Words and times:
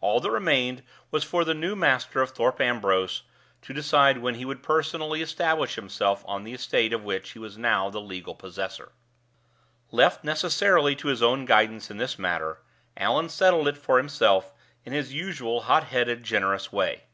All 0.00 0.18
that 0.18 0.28
remained 0.28 0.82
was 1.12 1.22
for 1.22 1.44
the 1.44 1.54
new 1.54 1.76
master 1.76 2.20
of 2.20 2.30
Thorpe 2.30 2.60
Ambrose 2.60 3.22
to 3.62 3.72
decide 3.72 4.18
when 4.18 4.34
he 4.34 4.44
would 4.44 4.64
personally 4.64 5.22
establish 5.22 5.76
himself 5.76 6.24
on 6.26 6.42
the 6.42 6.54
estate 6.54 6.92
of 6.92 7.04
which 7.04 7.30
he 7.34 7.38
was 7.38 7.56
now 7.56 7.88
the 7.88 8.00
legal 8.00 8.34
possessor. 8.34 8.90
Left 9.92 10.24
necessarily 10.24 10.96
to 10.96 11.06
his 11.06 11.22
own 11.22 11.44
guidance 11.44 11.88
in 11.88 11.98
this 11.98 12.18
matter, 12.18 12.60
Allan 12.96 13.28
settled 13.28 13.68
it 13.68 13.78
for 13.78 13.98
himself 13.98 14.52
in 14.84 14.92
his 14.92 15.12
usual 15.14 15.60
hot 15.60 15.84
headed, 15.84 16.24
generous 16.24 16.72
way. 16.72 17.04